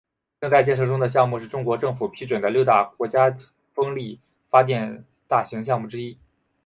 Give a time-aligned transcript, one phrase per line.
[0.39, 3.37] 正在建设中的项目是中国政府批准的六项国家
[3.75, 6.17] 风力发电大型项目之一。